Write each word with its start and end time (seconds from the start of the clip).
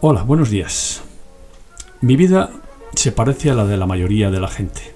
Hola, 0.00 0.22
buenos 0.22 0.48
días. 0.48 1.02
Mi 2.02 2.14
vida 2.14 2.50
se 2.94 3.10
parece 3.10 3.50
a 3.50 3.54
la 3.54 3.64
de 3.64 3.76
la 3.76 3.84
mayoría 3.84 4.30
de 4.30 4.38
la 4.38 4.46
gente. 4.46 4.94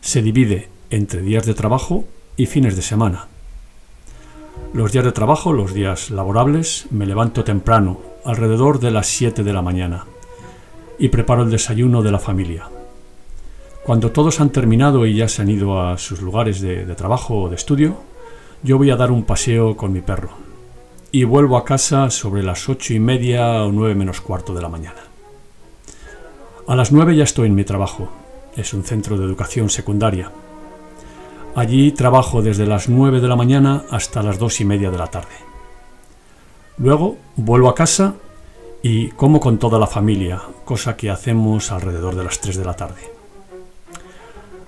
Se 0.00 0.22
divide 0.22 0.68
entre 0.90 1.22
días 1.22 1.44
de 1.44 1.54
trabajo 1.54 2.04
y 2.36 2.46
fines 2.46 2.76
de 2.76 2.82
semana. 2.82 3.26
Los 4.72 4.92
días 4.92 5.04
de 5.04 5.10
trabajo, 5.10 5.52
los 5.52 5.74
días 5.74 6.10
laborables, 6.10 6.86
me 6.92 7.04
levanto 7.04 7.42
temprano, 7.42 7.98
alrededor 8.24 8.78
de 8.78 8.92
las 8.92 9.08
7 9.08 9.42
de 9.42 9.52
la 9.52 9.62
mañana, 9.62 10.04
y 11.00 11.08
preparo 11.08 11.42
el 11.42 11.50
desayuno 11.50 12.00
de 12.04 12.12
la 12.12 12.20
familia. 12.20 12.68
Cuando 13.82 14.12
todos 14.12 14.40
han 14.40 14.50
terminado 14.50 15.04
y 15.04 15.16
ya 15.16 15.26
se 15.26 15.42
han 15.42 15.50
ido 15.50 15.82
a 15.82 15.98
sus 15.98 16.22
lugares 16.22 16.60
de, 16.60 16.86
de 16.86 16.94
trabajo 16.94 17.42
o 17.42 17.48
de 17.48 17.56
estudio, 17.56 17.96
yo 18.62 18.78
voy 18.78 18.90
a 18.90 18.96
dar 18.96 19.10
un 19.10 19.24
paseo 19.24 19.76
con 19.76 19.92
mi 19.92 20.00
perro 20.00 20.46
y 21.16 21.24
vuelvo 21.24 21.56
a 21.56 21.64
casa 21.64 22.10
sobre 22.10 22.42
las 22.42 22.68
ocho 22.68 22.92
y 22.92 22.98
media 22.98 23.64
o 23.64 23.72
nueve 23.72 23.94
menos 23.94 24.20
cuarto 24.20 24.52
de 24.52 24.60
la 24.60 24.68
mañana. 24.68 25.00
A 26.66 26.76
las 26.76 26.92
nueve 26.92 27.16
ya 27.16 27.24
estoy 27.24 27.46
en 27.46 27.54
mi 27.54 27.64
trabajo. 27.64 28.10
Es 28.54 28.74
un 28.74 28.84
centro 28.84 29.16
de 29.16 29.24
educación 29.24 29.70
secundaria. 29.70 30.30
Allí 31.54 31.92
trabajo 31.92 32.42
desde 32.42 32.66
las 32.66 32.90
nueve 32.90 33.22
de 33.22 33.28
la 33.28 33.34
mañana 33.34 33.84
hasta 33.90 34.22
las 34.22 34.38
dos 34.38 34.60
y 34.60 34.66
media 34.66 34.90
de 34.90 34.98
la 34.98 35.06
tarde. 35.06 35.36
Luego 36.76 37.16
vuelvo 37.36 37.70
a 37.70 37.74
casa 37.74 38.16
y 38.82 39.08
como 39.12 39.40
con 39.40 39.56
toda 39.56 39.78
la 39.78 39.86
familia, 39.86 40.42
cosa 40.66 40.98
que 40.98 41.08
hacemos 41.08 41.72
alrededor 41.72 42.14
de 42.14 42.24
las 42.24 42.40
tres 42.40 42.58
de 42.58 42.64
la 42.66 42.76
tarde. 42.76 43.10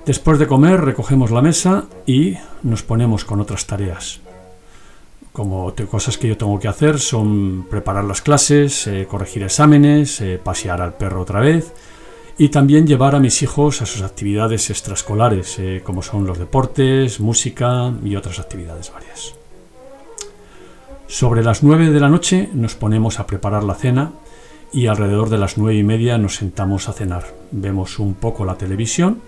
Después 0.06 0.39
de 0.39 0.47
comer 0.47 0.80
recogemos 0.80 1.30
la 1.30 1.42
mesa 1.42 1.84
y 2.06 2.39
nos 2.62 2.83
ponemos 2.83 3.27
con 3.27 3.39
otras 3.39 3.67
tareas. 3.67 4.23
Como 5.32 5.73
cosas 5.91 6.18
que 6.18 6.28
yo 6.28 6.37
tengo 6.37 6.59
que 6.59 6.68
hacer 6.68 6.98
son 6.98 7.66
preparar 7.70 8.05
las 8.05 8.23
clases, 8.23 8.86
eh, 8.86 9.06
corregir 9.09 9.42
exámenes, 9.42 10.20
eh, 10.20 10.41
pasear 10.42 10.83
al 10.83 10.94
perro 10.94 11.22
otra 11.22 11.41
vez 11.41 11.72
y 12.36 12.48
también 12.48 12.86
llevar 12.86 13.14
a 13.14 13.20
mis 13.20 13.42
hijos 13.42 13.83
a 13.83 13.86
sus 13.86 14.03
actividades 14.03 14.70
extraescolares, 14.70 15.58
eh, 15.58 15.83
como 15.84 16.03
son 16.03 16.27
los 16.27 16.38
deportes, 16.38 17.20
música 17.20 17.92
y 18.05 18.16
otras 18.16 18.38
actividades 18.38 18.92
varias. 18.92 19.34
Sobre 21.08 21.42
las 21.42 21.62
9 21.62 21.91
de 21.91 22.00
la 22.00 22.08
noche 22.08 22.48
nos 22.53 22.75
ponemos 22.75 23.19
a 23.19 23.27
preparar 23.27 23.64
la 23.64 23.75
cena 23.75 24.12
y 24.72 24.86
alrededor 24.86 25.31
de 25.31 25.38
las 25.38 25.56
nueve 25.56 25.78
y 25.78 25.83
media 25.83 26.19
nos 26.19 26.36
sentamos 26.36 26.88
a 26.88 26.92
cenar. 26.92 27.25
Vemos 27.50 27.98
un 27.98 28.14
poco 28.14 28.44
la 28.44 28.56
televisión, 28.56 29.22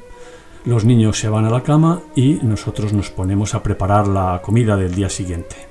los 0.64 0.84
niños 0.84 1.18
se 1.18 1.28
van 1.28 1.46
a 1.46 1.50
la 1.50 1.62
cama 1.62 2.00
y 2.14 2.34
nosotros 2.42 2.92
nos 2.92 3.10
ponemos 3.10 3.54
a 3.54 3.62
preparar 3.62 4.06
la 4.06 4.40
comida 4.42 4.76
del 4.76 4.94
día 4.94 5.08
siguiente. 5.08 5.69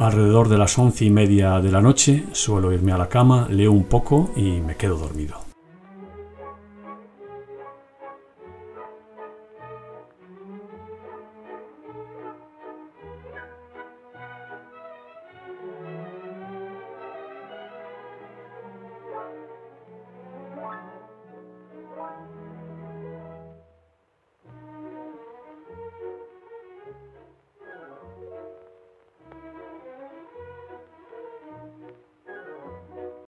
Alrededor 0.00 0.48
de 0.48 0.56
las 0.56 0.78
once 0.78 1.04
y 1.04 1.10
media 1.10 1.60
de 1.60 1.70
la 1.70 1.82
noche 1.82 2.24
suelo 2.32 2.72
irme 2.72 2.92
a 2.92 2.96
la 2.96 3.10
cama, 3.10 3.46
leo 3.50 3.70
un 3.70 3.84
poco 3.84 4.30
y 4.34 4.62
me 4.62 4.74
quedo 4.74 4.96
dormido. 4.96 5.49